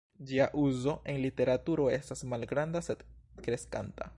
Ĝia 0.29 0.45
uzo 0.61 0.95
en 1.13 1.19
literaturo 1.25 1.85
estas 1.99 2.25
malgranda 2.33 2.83
sed 2.89 3.05
kreskanta. 3.49 4.09